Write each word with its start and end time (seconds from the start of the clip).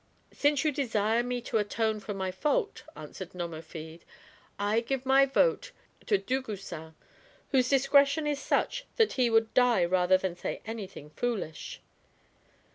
"Since 0.33 0.65
you 0.65 0.71
desire 0.71 1.21
me 1.21 1.41
to 1.41 1.59
atone 1.59 1.99
for 1.99 2.15
my 2.15 2.31
fault," 2.31 2.81
answered 2.95 3.33
Nomerfide," 3.35 4.01
I 4.73 4.79
give 4.79 5.05
my 5.05 5.27
vote 5.27 5.71
to 6.07 6.17
Dagoucin, 6.17 6.95
whose 7.51 7.69
discretion 7.69 8.25
is 8.25 8.39
such 8.39 8.85
that 8.95 9.13
he 9.13 9.29
would 9.29 9.53
die 9.53 9.85
rather 9.85 10.17
than 10.17 10.35
say 10.35 10.63
anything 10.65 11.11
foolish." 11.11 11.81